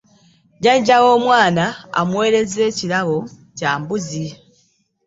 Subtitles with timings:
[0.63, 1.65] Jajja w'omwana
[1.99, 3.17] amuweerezza ekirabo
[3.57, 4.25] kya mbuzi.